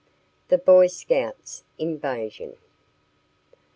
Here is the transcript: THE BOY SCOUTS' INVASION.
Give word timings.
THE 0.47 0.57
BOY 0.57 0.87
SCOUTS' 0.87 1.63
INVASION. 1.77 2.55